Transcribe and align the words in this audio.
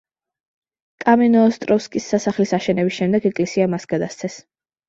კამენოოსტროვსკის 1.03 2.09
სასახლის 2.13 2.55
აშენების 2.59 2.97
შემდეგ 2.99 3.31
ეკლესია 3.33 3.71
მას 3.75 3.87
გადასცეს. 3.93 4.43